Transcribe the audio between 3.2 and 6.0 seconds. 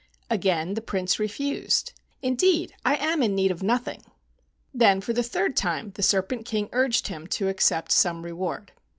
in need of nothing." Then for the third time